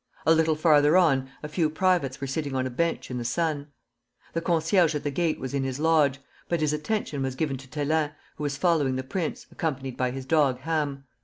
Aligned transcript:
A 0.25 0.33
little 0.33 0.55
farther 0.55 0.97
on, 0.97 1.29
a 1.43 1.47
few 1.47 1.69
privates 1.69 2.19
were 2.19 2.25
sitting 2.25 2.55
on 2.55 2.65
a 2.65 2.71
bench 2.71 3.11
in 3.11 3.19
the 3.19 3.23
sun. 3.23 3.67
The 4.33 4.41
concierge 4.41 4.95
at 4.95 5.03
the 5.03 5.11
gate 5.11 5.39
was 5.39 5.53
in 5.53 5.63
his 5.63 5.79
lodge, 5.79 6.17
but 6.49 6.61
his 6.61 6.73
attention 6.73 7.21
was 7.21 7.35
given 7.35 7.57
to 7.57 7.67
Thélin, 7.67 8.11
who 8.35 8.43
was 8.43 8.57
following 8.57 8.95
the 8.95 9.03
prince, 9.03 9.45
accompanied 9.51 9.97
by 9.97 10.09
his 10.09 10.25
dog 10.25 10.61
Ham. 10.61 11.03